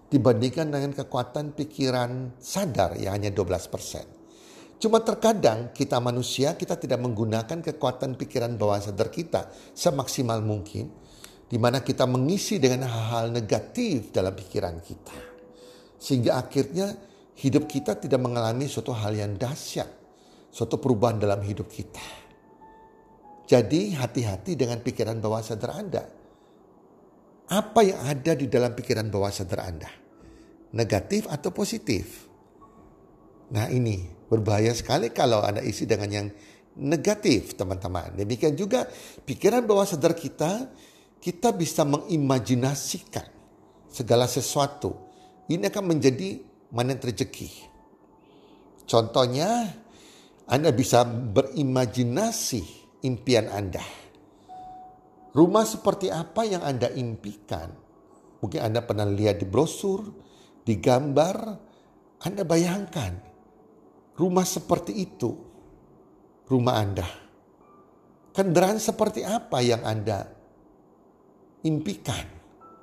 Dibandingkan 0.08 0.72
dengan 0.72 0.92
kekuatan 0.96 1.54
pikiran 1.54 2.40
sadar 2.42 2.98
yang 2.98 3.14
hanya 3.20 3.30
12%. 3.30 4.80
Cuma 4.80 5.02
terkadang 5.02 5.76
kita 5.76 6.00
manusia 6.00 6.56
kita 6.56 6.78
tidak 6.80 7.02
menggunakan 7.02 7.60
kekuatan 7.62 8.16
pikiran 8.16 8.56
bawah 8.56 8.80
sadar 8.80 9.12
kita 9.14 9.52
semaksimal 9.76 10.42
mungkin. 10.42 10.90
Di 11.48 11.56
mana 11.56 11.80
kita 11.80 12.04
mengisi 12.04 12.60
dengan 12.60 12.88
hal-hal 12.88 13.32
negatif 13.32 14.12
dalam 14.12 14.36
pikiran 14.36 14.84
kita. 14.84 15.27
Sehingga 15.98 16.38
akhirnya 16.38 16.94
hidup 17.38 17.66
kita 17.66 17.98
tidak 17.98 18.22
mengalami 18.22 18.70
suatu 18.70 18.94
hal 18.94 19.14
yang 19.14 19.38
dahsyat. 19.38 19.90
Suatu 20.50 20.82
perubahan 20.82 21.22
dalam 21.22 21.44
hidup 21.44 21.70
kita. 21.70 22.02
Jadi 23.48 23.96
hati-hati 23.96 24.60
dengan 24.60 24.84
pikiran 24.84 25.22
bawah 25.24 25.40
sadar 25.40 25.80
Anda. 25.80 26.04
Apa 27.48 27.80
yang 27.80 28.04
ada 28.04 28.36
di 28.36 28.52
dalam 28.52 28.76
pikiran 28.76 29.08
bawah 29.08 29.32
sadar 29.32 29.64
Anda? 29.64 29.88
Negatif 30.76 31.32
atau 31.32 31.56
positif? 31.56 32.28
Nah 33.56 33.72
ini 33.72 34.04
berbahaya 34.28 34.76
sekali 34.76 35.16
kalau 35.16 35.40
Anda 35.40 35.64
isi 35.64 35.88
dengan 35.88 36.12
yang 36.12 36.28
negatif 36.76 37.56
teman-teman. 37.56 38.20
Demikian 38.20 38.60
juga 38.60 38.84
pikiran 39.24 39.64
bawah 39.64 39.88
sadar 39.88 40.12
kita, 40.12 40.68
kita 41.24 41.56
bisa 41.56 41.88
mengimajinasikan 41.88 43.32
segala 43.88 44.28
sesuatu. 44.28 45.07
Ini 45.48 45.72
akan 45.72 45.86
menjadi 45.88 46.44
manen 46.76 47.00
rezeki. 47.00 47.50
Contohnya, 48.88 49.72
Anda 50.48 50.72
bisa 50.72 51.04
berimajinasi 51.08 52.62
impian 53.04 53.52
Anda. 53.52 53.84
Rumah 55.36 55.66
seperti 55.68 56.08
apa 56.12 56.48
yang 56.48 56.64
Anda 56.64 56.92
impikan? 56.92 57.72
Mungkin 58.44 58.62
Anda 58.64 58.84
pernah 58.84 59.08
lihat 59.08 59.44
di 59.44 59.48
brosur, 59.48 60.04
di 60.64 60.80
gambar, 60.80 61.36
Anda 62.24 62.44
bayangkan 62.48 63.28
rumah 64.18 64.44
seperti 64.44 64.92
itu, 64.98 65.30
rumah 66.50 66.76
Anda. 66.82 67.08
Kendaraan 68.34 68.82
seperti 68.82 69.26
apa 69.26 69.62
yang 69.62 69.82
Anda 69.86 70.26
impikan? 71.66 72.26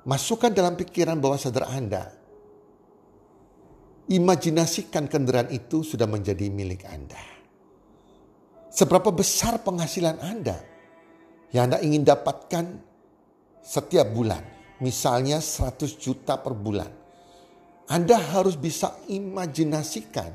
Masukkan 0.07 0.51
dalam 0.51 0.75
pikiran 0.79 1.19
bawah 1.19 1.39
sadar 1.39 1.71
Anda. 1.71 2.24
Imajinasikan 4.05 5.09
kendaraan 5.09 5.49
itu 5.49 5.81
sudah 5.81 6.05
menjadi 6.05 6.45
milik 6.53 6.85
Anda. 6.85 7.17
Seberapa 8.69 9.09
besar 9.09 9.65
penghasilan 9.65 10.21
Anda 10.21 10.61
yang 11.49 11.71
Anda 11.71 11.81
ingin 11.81 12.05
dapatkan 12.05 12.65
setiap 13.65 14.13
bulan. 14.13 14.43
Misalnya 14.83 15.39
100 15.41 15.97
juta 15.97 16.37
per 16.37 16.53
bulan. 16.53 16.91
Anda 17.89 18.19
harus 18.19 18.59
bisa 18.59 18.99
imajinasikan 19.07 20.29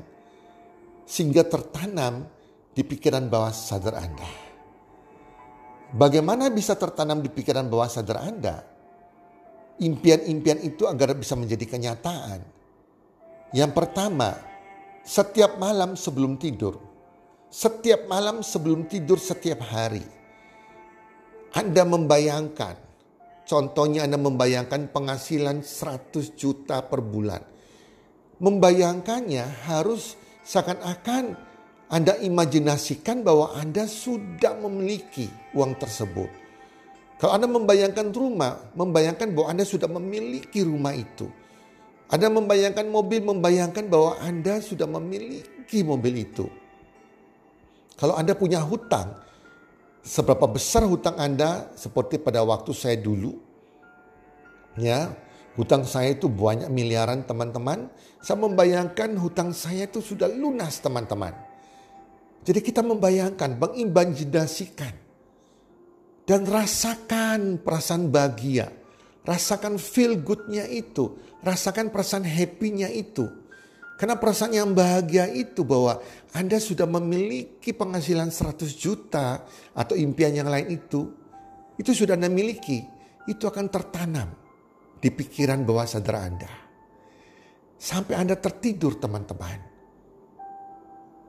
sehingga 1.05 1.45
tertanam 1.47 2.27
di 2.71 2.81
pikiran 2.83 3.27
bawah 3.27 3.51
sadar 3.51 3.99
Anda. 3.99 4.29
Bagaimana 5.91 6.47
bisa 6.47 6.79
tertanam 6.79 7.19
di 7.19 7.27
pikiran 7.27 7.67
bawah 7.67 7.91
sadar 7.91 8.23
Anda? 8.23 8.63
Impian-impian 9.83 10.63
itu 10.63 10.87
agar 10.87 11.15
bisa 11.15 11.35
menjadi 11.35 11.67
kenyataan. 11.67 12.60
Yang 13.51 13.71
pertama, 13.75 14.39
setiap 15.03 15.59
malam 15.59 15.99
sebelum 15.99 16.39
tidur, 16.39 16.79
setiap 17.51 18.07
malam 18.07 18.39
sebelum 18.39 18.87
tidur 18.87 19.19
setiap 19.19 19.59
hari. 19.67 20.07
Anda 21.51 21.83
membayangkan, 21.83 22.79
contohnya 23.43 24.07
Anda 24.07 24.15
membayangkan 24.15 24.87
penghasilan 24.95 25.67
100 25.67 26.39
juta 26.39 26.79
per 26.79 27.03
bulan. 27.03 27.43
Membayangkannya 28.39 29.67
harus 29.67 30.15
seakan-akan 30.47 31.35
Anda 31.91 32.15
imajinasikan 32.23 33.19
bahwa 33.19 33.51
Anda 33.59 33.83
sudah 33.83 34.55
memiliki 34.63 35.27
uang 35.51 35.75
tersebut. 35.75 36.31
Kalau 37.19 37.35
Anda 37.35 37.51
membayangkan 37.51 38.15
rumah, 38.15 38.71
membayangkan 38.79 39.35
bahwa 39.35 39.47
Anda 39.51 39.67
sudah 39.67 39.91
memiliki 39.91 40.63
rumah 40.63 40.95
itu. 40.95 41.40
Anda 42.11 42.27
membayangkan 42.27 42.91
mobil, 42.91 43.23
membayangkan 43.23 43.87
bahwa 43.87 44.19
Anda 44.19 44.59
sudah 44.59 44.83
memiliki 44.83 45.79
mobil 45.79 46.27
itu. 46.27 46.51
Kalau 47.95 48.19
Anda 48.19 48.35
punya 48.35 48.59
hutang, 48.59 49.15
seberapa 50.03 50.43
besar 50.51 50.83
hutang 50.83 51.15
Anda 51.15 51.71
seperti 51.71 52.19
pada 52.19 52.43
waktu 52.43 52.75
saya 52.75 52.99
dulu. 52.99 53.39
Ya, 54.75 55.15
hutang 55.55 55.87
saya 55.87 56.11
itu 56.11 56.27
banyak 56.27 56.67
miliaran 56.67 57.23
teman-teman. 57.23 57.87
Saya 58.19 58.43
membayangkan 58.43 59.15
hutang 59.15 59.55
saya 59.55 59.87
itu 59.87 60.03
sudah 60.03 60.27
lunas 60.27 60.83
teman-teman. 60.83 61.31
Jadi 62.43 62.59
kita 62.59 62.83
membayangkan, 62.83 63.55
mengimajinasikan. 63.55 64.99
Dan 66.27 66.43
rasakan 66.43 67.63
perasaan 67.63 68.11
bahagia. 68.11 68.80
Rasakan 69.21 69.77
feel 69.77 70.17
goodnya 70.17 70.65
itu. 70.65 71.17
Rasakan 71.45 71.93
perasaan 71.93 72.25
happy-nya 72.25 72.89
itu. 72.89 73.29
Karena 74.01 74.17
perasaan 74.17 74.57
yang 74.57 74.73
bahagia 74.73 75.29
itu 75.29 75.61
bahwa 75.61 76.01
Anda 76.33 76.57
sudah 76.57 76.89
memiliki 76.89 77.69
penghasilan 77.69 78.33
100 78.33 78.65
juta 78.73 79.45
atau 79.77 79.93
impian 79.93 80.33
yang 80.33 80.49
lain 80.49 80.73
itu, 80.73 81.13
itu 81.77 81.93
sudah 81.93 82.17
Anda 82.17 82.25
miliki. 82.25 82.81
Itu 83.29 83.45
akan 83.45 83.69
tertanam 83.69 84.33
di 84.97 85.13
pikiran 85.13 85.61
bawah 85.61 85.85
sadar 85.85 86.17
Anda. 86.17 86.49
Sampai 87.77 88.17
Anda 88.17 88.37
tertidur 88.37 88.97
teman-teman. 88.97 89.69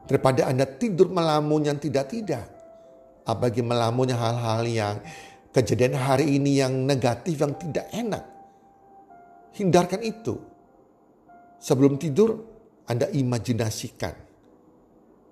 Daripada 0.08 0.48
Anda 0.48 0.64
tidur 0.64 1.12
melamun 1.12 1.68
yang 1.68 1.76
tidak-tidak. 1.76 2.48
Apalagi 3.28 3.60
melamunnya 3.60 4.16
hal-hal 4.16 4.64
yang 4.64 4.96
kejadian 5.52 5.94
hari 5.96 6.40
ini 6.40 6.58
yang 6.58 6.72
negatif, 6.88 7.36
yang 7.38 7.54
tidak 7.60 7.86
enak. 7.92 8.24
Hindarkan 9.52 10.00
itu. 10.00 10.34
Sebelum 11.62 12.00
tidur, 12.00 12.40
Anda 12.88 13.06
imajinasikan 13.12 14.32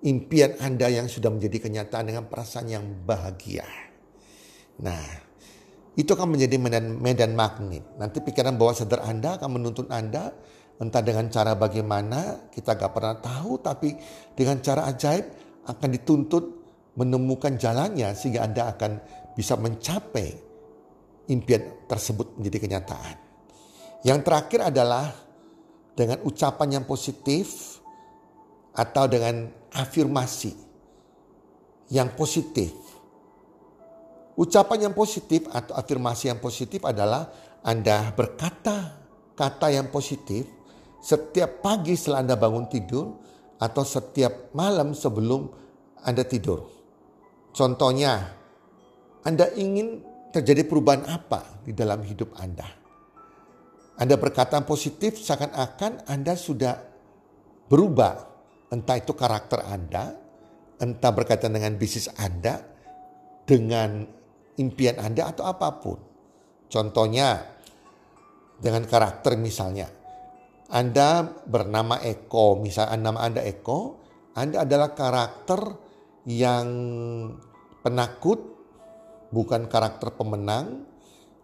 impian 0.01 0.57
Anda 0.61 0.89
yang 0.89 1.07
sudah 1.07 1.29
menjadi 1.29 1.69
kenyataan 1.69 2.05
dengan 2.09 2.25
perasaan 2.25 2.67
yang 2.69 2.85
bahagia. 3.05 3.65
Nah, 4.81 5.05
itu 5.93 6.09
akan 6.09 6.37
menjadi 6.37 6.57
medan, 6.57 6.97
medan 6.97 7.31
magnet. 7.37 7.85
Nanti 8.01 8.17
pikiran 8.21 8.57
bawah 8.57 8.73
sadar 8.73 9.05
Anda 9.05 9.37
akan 9.37 9.49
menuntun 9.61 9.87
Anda 9.93 10.33
entah 10.81 11.03
dengan 11.05 11.29
cara 11.29 11.53
bagaimana 11.53 12.49
kita 12.49 12.73
gak 12.73 12.89
pernah 12.89 13.13
tahu 13.21 13.61
tapi 13.61 13.93
dengan 14.33 14.57
cara 14.65 14.89
ajaib 14.89 15.29
akan 15.69 15.89
dituntut 15.93 16.45
menemukan 16.97 17.53
jalannya 17.53 18.17
sehingga 18.17 18.49
Anda 18.49 18.73
akan 18.73 18.91
bisa 19.35 19.55
mencapai 19.55 20.35
impian 21.31 21.87
tersebut 21.87 22.35
menjadi 22.39 22.57
kenyataan. 22.67 23.15
Yang 24.01 24.19
terakhir 24.25 24.59
adalah 24.73 25.05
dengan 25.93 26.23
ucapan 26.25 26.81
yang 26.81 26.85
positif 26.89 27.77
atau 28.73 29.05
dengan 29.05 29.51
afirmasi 29.75 30.55
yang 31.91 32.15
positif. 32.15 32.71
Ucapan 34.39 34.89
yang 34.89 34.93
positif 34.95 35.45
atau 35.51 35.75
afirmasi 35.75 36.31
yang 36.31 36.39
positif 36.39 36.81
adalah 36.87 37.29
Anda 37.61 38.09
berkata 38.15 38.97
kata 39.35 39.67
yang 39.69 39.91
positif 39.91 40.47
setiap 41.03 41.61
pagi 41.61 41.93
setelah 41.93 42.23
Anda 42.25 42.35
bangun 42.39 42.65
tidur 42.71 43.21
atau 43.61 43.83
setiap 43.85 44.55
malam 44.57 44.97
sebelum 44.97 45.51
Anda 46.01 46.25
tidur. 46.25 46.65
Contohnya, 47.51 48.40
Anda 49.21 49.53
ingin 49.53 50.01
terjadi 50.33 50.65
perubahan 50.65 51.05
apa 51.05 51.61
di 51.61 51.75
dalam 51.75 52.01
hidup 52.01 52.33
Anda? 52.39 52.65
Anda 54.01 54.15
berkata 54.17 54.57
positif 54.65 55.21
seakan-akan 55.21 56.09
Anda 56.09 56.33
sudah 56.33 56.73
berubah. 57.69 58.33
Entah 58.71 58.97
itu 58.97 59.11
karakter 59.13 59.61
Anda, 59.67 60.15
entah 60.79 61.11
berkaitan 61.11 61.53
dengan 61.53 61.75
bisnis 61.75 62.07
Anda, 62.15 62.63
dengan 63.43 64.07
impian 64.57 64.97
Anda 64.97 65.29
atau 65.29 65.43
apa 65.43 65.69
pun. 65.77 65.99
Contohnya 66.71 67.45
dengan 68.57 68.87
karakter 68.87 69.35
misalnya. 69.35 69.91
Anda 70.71 71.27
bernama 71.43 71.99
Eko, 71.99 72.55
misalnya 72.63 72.95
nama 72.95 73.27
Anda 73.27 73.43
Eko, 73.43 73.99
Anda 74.39 74.63
adalah 74.63 74.95
karakter 74.95 75.59
yang 76.31 76.67
penakut, 77.83 78.39
bukan 79.31 79.65
karakter 79.71 80.13
pemenang. 80.13 80.85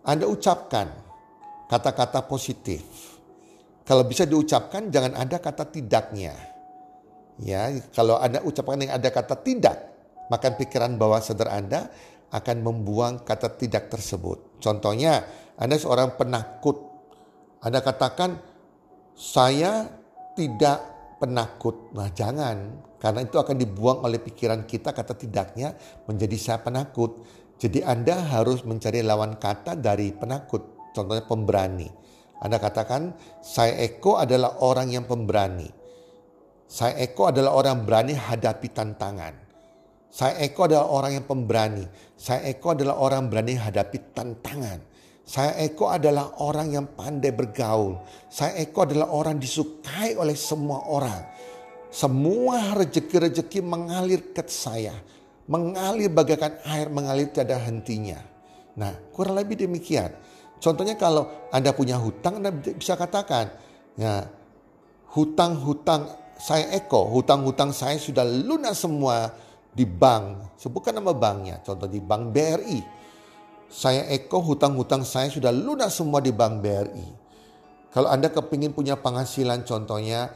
Anda 0.03 0.27
ucapkan 0.27 0.87
kata-kata 1.67 2.23
positif. 2.27 2.83
Kalau 3.87 4.03
bisa 4.03 4.27
diucapkan 4.27 4.91
jangan 4.91 5.15
ada 5.15 5.39
kata 5.39 5.67
tidaknya. 5.67 6.35
Ya, 7.39 7.69
kalau 7.95 8.19
Anda 8.19 8.43
ucapkan 8.43 8.79
yang 8.83 8.97
ada 8.97 9.09
kata 9.11 9.39
tidak, 9.43 9.77
maka 10.27 10.51
pikiran 10.51 10.99
bawah 10.99 11.23
sadar 11.23 11.53
Anda 11.55 11.87
akan 12.31 12.57
membuang 12.63 13.23
kata 13.23 13.55
tidak 13.55 13.87
tersebut. 13.87 14.59
Contohnya, 14.59 15.23
Anda 15.55 15.79
seorang 15.79 16.19
penakut. 16.19 16.83
Anda 17.63 17.79
katakan, 17.79 18.41
saya 19.15 19.87
tidak 20.35 20.83
penakut. 21.17 21.93
Nah 21.95 22.11
jangan, 22.11 22.85
karena 23.01 23.25
itu 23.25 23.37
akan 23.37 23.55
dibuang 23.57 24.05
oleh 24.05 24.21
pikiran 24.21 24.65
kita 24.65 24.93
kata 24.93 25.13
tidaknya 25.17 25.73
menjadi 26.05 26.37
saya 26.37 26.59
penakut. 26.61 27.25
Jadi 27.57 27.81
Anda 27.81 28.21
harus 28.21 28.61
mencari 28.61 29.01
lawan 29.01 29.41
kata 29.41 29.73
dari 29.77 30.13
penakut. 30.13 30.93
Contohnya 30.93 31.25
pemberani. 31.25 31.89
Anda 32.37 32.61
katakan, 32.61 33.17
saya 33.41 33.81
Eko 33.81 34.21
adalah 34.21 34.61
orang 34.61 34.93
yang 34.93 35.05
pemberani. 35.09 35.65
Saya 36.69 37.01
Eko 37.01 37.33
adalah 37.33 37.57
orang 37.57 37.81
berani 37.81 38.13
hadapi 38.13 38.69
tantangan. 38.69 39.33
Saya 40.07 40.37
Eko 40.45 40.69
adalah 40.69 40.87
orang 40.89 41.11
yang 41.17 41.25
pemberani. 41.25 41.85
Saya 42.13 42.45
Eko 42.45 42.77
adalah 42.77 42.95
orang 43.01 43.29
berani 43.29 43.53
hadapi 43.57 43.97
tantangan. 44.13 44.79
Saya 45.27 45.59
Eko 45.59 45.91
adalah 45.91 46.39
orang 46.39 46.71
yang 46.71 46.85
pandai 46.93 47.35
bergaul. 47.35 47.99
Saya 48.31 48.55
Eko 48.63 48.87
adalah 48.87 49.11
orang 49.11 49.41
disukai 49.41 50.15
oleh 50.15 50.37
semua 50.37 50.87
orang. 50.87 51.21
Semua 51.91 52.77
rezeki-rezeki 52.77 53.59
mengalir 53.65 54.31
ke 54.31 54.43
saya. 54.47 54.95
Mengalir 55.47 56.11
bagaikan 56.11 56.59
air 56.67 56.91
mengalir 56.91 57.31
tiada 57.31 57.55
hentinya. 57.55 58.19
Nah 58.75 58.93
kurang 59.15 59.39
lebih 59.39 59.63
demikian. 59.63 60.11
Contohnya 60.59 60.99
kalau 60.99 61.49
Anda 61.49 61.71
punya 61.71 61.95
hutang 61.95 62.43
Anda 62.43 62.51
bisa 62.51 62.99
katakan. 62.99 63.49
Ya, 63.97 64.29
hutang-hutang 65.15 66.05
saya 66.37 66.69
Eko, 66.77 67.09
hutang-hutang 67.09 67.73
saya 67.73 67.97
sudah 67.97 68.21
lunas 68.21 68.77
semua 68.77 69.33
di 69.73 69.89
bank. 69.89 70.53
Sebutkan 70.61 70.93
nama 70.99 71.15
banknya. 71.15 71.63
Contoh 71.65 71.89
di 71.89 71.97
bank 71.97 72.29
BRI 72.29 72.97
saya 73.67 74.07
Eko 74.07 74.39
hutang-hutang 74.39 75.03
saya 75.03 75.27
sudah 75.27 75.51
lunas 75.51 75.91
semua 75.91 76.23
di 76.23 76.31
Bank 76.31 76.63
BRI. 76.63 77.07
Kalau 77.91 78.07
Anda 78.07 78.31
kepingin 78.31 78.71
punya 78.71 78.95
penghasilan 78.95 79.67
contohnya 79.67 80.31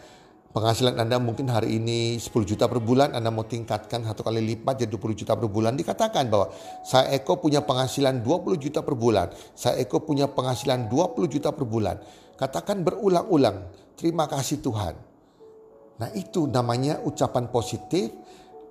penghasilan 0.51 0.99
Anda 0.99 1.17
mungkin 1.17 1.47
hari 1.47 1.79
ini 1.79 2.19
10 2.19 2.27
juta 2.43 2.67
per 2.67 2.83
bulan, 2.83 3.15
Anda 3.15 3.31
mau 3.31 3.47
tingkatkan 3.47 4.03
satu 4.03 4.21
kali 4.21 4.43
lipat 4.43 4.83
jadi 4.83 4.91
20 4.91 5.19
juta 5.23 5.33
per 5.39 5.47
bulan, 5.47 5.79
dikatakan 5.79 6.27
bahwa 6.27 6.51
saya 6.83 7.15
Eko 7.15 7.39
punya 7.39 7.63
penghasilan 7.63 8.19
20 8.19 8.59
juta 8.59 8.83
per 8.83 8.95
bulan, 8.99 9.31
saya 9.55 9.79
Eko 9.79 10.03
punya 10.03 10.27
penghasilan 10.27 10.91
20 10.91 11.31
juta 11.31 11.49
per 11.55 11.65
bulan. 11.65 11.97
Katakan 12.35 12.83
berulang-ulang, 12.83 13.71
terima 13.95 14.27
kasih 14.27 14.59
Tuhan. 14.59 14.95
Nah 16.03 16.09
itu 16.17 16.49
namanya 16.49 16.99
ucapan 17.05 17.47
positif 17.47 18.11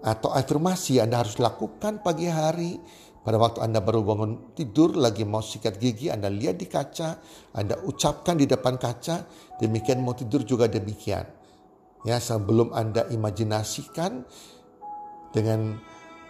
atau 0.05 0.33
afirmasi 0.33 1.01
Anda 1.01 1.25
harus 1.25 1.39
lakukan 1.41 2.05
pagi 2.05 2.27
hari 2.29 2.77
pada 3.21 3.37
waktu 3.37 3.61
Anda 3.61 3.85
baru 3.85 4.01
bangun 4.01 4.57
tidur, 4.57 4.97
lagi 4.97 5.29
mau 5.29 5.45
sikat 5.45 5.77
gigi, 5.77 6.09
Anda 6.09 6.33
lihat 6.33 6.57
di 6.57 6.67
kaca, 6.67 7.21
Anda 7.53 7.77
ucapkan 7.85 8.37
di 8.37 8.49
depan 8.49 8.81
kaca, 8.81 9.25
demikian 9.61 10.01
mau 10.01 10.17
tidur 10.17 10.41
juga 10.43 10.67
demikian. 10.67 11.40
Ya, 12.01 12.17
sebelum 12.17 12.73
Anda 12.73 13.05
imajinasikan 13.13 14.25
dengan 15.37 15.77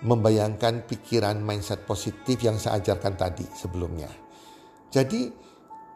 membayangkan 0.02 0.88
pikiran 0.88 1.38
mindset 1.38 1.86
positif 1.86 2.40
yang 2.42 2.58
saya 2.58 2.82
ajarkan 2.82 3.14
tadi 3.14 3.46
sebelumnya. 3.54 4.10
Jadi, 4.90 5.30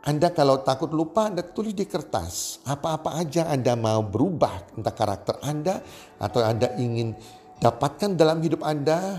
Anda 0.04 0.30
kalau 0.30 0.60
takut 0.62 0.92
lupa, 0.92 1.32
Anda 1.32 1.42
tulis 1.42 1.74
di 1.74 1.88
kertas. 1.88 2.62
Apa-apa 2.68 3.18
aja 3.18 3.50
Anda 3.50 3.74
mau 3.74 4.04
berubah, 4.04 4.76
entah 4.76 4.94
karakter 4.94 5.40
Anda 5.40 5.80
atau 6.20 6.44
Anda 6.44 6.76
ingin 6.76 7.16
dapatkan 7.58 8.14
dalam 8.14 8.44
hidup 8.44 8.60
Anda, 8.62 9.18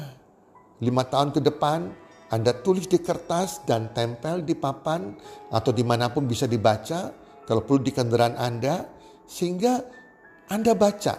lima 0.80 1.04
tahun 1.08 1.32
ke 1.32 1.40
depan 1.40 1.92
Anda 2.32 2.52
tulis 2.52 2.90
di 2.90 3.00
kertas 3.00 3.64
dan 3.64 3.94
tempel 3.96 4.44
di 4.44 4.58
papan 4.58 5.16
atau 5.54 5.72
di 5.72 5.86
mana 5.86 6.12
pun 6.12 6.28
bisa 6.28 6.50
dibaca 6.50 7.14
kalau 7.46 7.62
perlu 7.64 7.86
di 7.86 7.92
kendaraan 7.94 8.36
Anda 8.36 8.86
sehingga 9.26 9.82
Anda 10.52 10.78
baca 10.78 11.16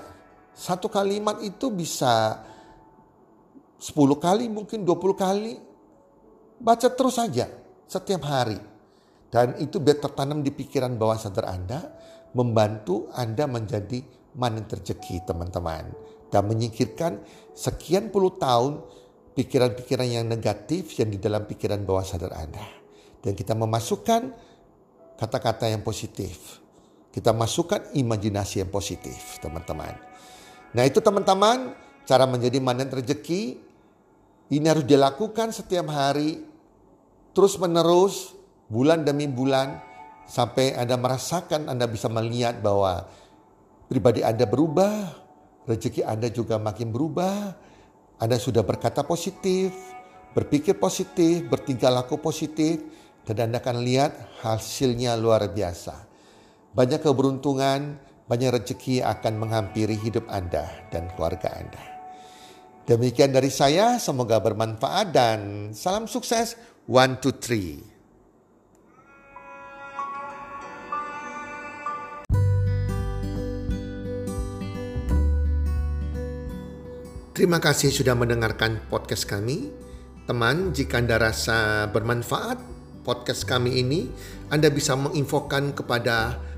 satu 0.57 0.89
kalimat 0.89 1.43
itu 1.45 1.69
bisa 1.69 2.41
10 3.77 3.93
kali 4.17 4.49
mungkin 4.49 4.87
20 4.87 4.97
kali 5.17 5.55
baca 6.57 6.89
terus 6.89 7.21
saja 7.21 7.51
setiap 7.85 8.25
hari 8.25 8.57
dan 9.29 9.59
itu 9.61 9.77
biar 9.83 10.01
tertanam 10.01 10.41
di 10.41 10.55
pikiran 10.55 10.97
bawah 10.97 11.19
sadar 11.21 11.53
Anda 11.53 11.81
membantu 12.33 13.13
Anda 13.13 13.45
menjadi 13.45 14.01
manen 14.37 14.65
terjeki 14.65 15.25
teman-teman 15.29 15.93
dan 16.31 16.43
menyingkirkan 16.47 17.23
sekian 17.57 18.11
puluh 18.13 18.37
tahun 18.37 18.83
pikiran-pikiran 19.37 20.09
yang 20.09 20.27
negatif 20.27 20.97
yang 20.97 21.13
di 21.13 21.21
dalam 21.21 21.45
pikiran 21.45 21.85
bawah 21.85 22.03
sadar 22.03 22.33
Anda. 22.33 22.65
Dan 23.21 23.37
kita 23.37 23.53
memasukkan 23.53 24.23
kata-kata 25.21 25.69
yang 25.69 25.85
positif. 25.85 26.65
Kita 27.17 27.33
masukkan 27.33 27.81
imajinasi 27.97 28.61
yang 28.61 28.69
positif, 28.69 29.41
teman-teman. 29.41 29.97
Nah 30.77 30.85
itu 30.85 31.01
teman-teman, 31.01 31.73
cara 32.05 32.29
menjadi 32.29 32.61
manen 32.61 32.93
rezeki. 32.93 33.57
Ini 34.53 34.67
harus 34.69 34.85
dilakukan 34.85 35.49
setiap 35.49 35.89
hari, 35.89 36.45
terus 37.33 37.57
menerus, 37.57 38.37
bulan 38.69 39.01
demi 39.01 39.25
bulan, 39.33 39.81
sampai 40.29 40.77
Anda 40.77 41.01
merasakan, 41.01 41.73
Anda 41.73 41.89
bisa 41.89 42.13
melihat 42.13 42.61
bahwa 42.61 43.09
pribadi 43.89 44.21
Anda 44.21 44.45
berubah, 44.45 45.17
rezeki 45.65 46.05
Anda 46.05 46.29
juga 46.29 46.61
makin 46.61 46.93
berubah, 46.93 47.57
anda 48.17 48.41
sudah 48.41 48.65
berkata 48.65 49.05
positif, 49.05 49.77
berpikir 50.33 50.81
positif, 50.81 51.45
bertingkah 51.53 51.93
laku 51.93 52.17
positif, 52.17 52.81
dan 53.29 53.53
Anda 53.53 53.61
akan 53.61 53.85
lihat 53.85 54.41
hasilnya 54.41 55.21
luar 55.21 55.45
biasa. 55.53 56.16
Banyak 56.77 57.09
keberuntungan, 57.09 57.97
banyak 58.29 58.53
rezeki 58.53 59.01
akan 59.01 59.41
menghampiri 59.41 59.97
hidup 59.97 60.29
Anda 60.29 60.69
dan 60.93 61.09
keluarga 61.17 61.57
Anda. 61.57 61.81
Demikian 62.85 63.33
dari 63.33 63.49
saya, 63.49 63.97
semoga 63.97 64.37
bermanfaat 64.45 65.09
dan 65.09 65.73
salam 65.73 66.05
sukses 66.05 66.53
One, 66.85 67.17
two, 67.17 67.33
three. 67.33 67.81
Terima 77.33 77.57
kasih 77.57 77.89
sudah 77.89 78.13
mendengarkan 78.13 78.85
podcast 78.93 79.25
kami. 79.25 79.73
Teman, 80.29 80.77
jika 80.77 81.01
Anda 81.01 81.17
rasa 81.25 81.89
bermanfaat 81.89 82.61
podcast 83.01 83.49
kami 83.49 83.81
ini, 83.81 84.13
Anda 84.53 84.69
bisa 84.69 84.93
menginfokan 84.93 85.73
kepada 85.73 86.37